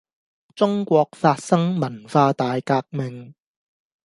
[0.55, 3.35] 中國發生文化大革命